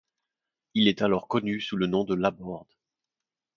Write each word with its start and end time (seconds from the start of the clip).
Il 0.73 0.87
est 0.87 1.03
alors 1.03 1.27
connu 1.27 1.61
sous 1.61 1.77
le 1.77 1.85
nom 1.85 2.03
de 2.03 2.15
Laborde. 2.15 2.73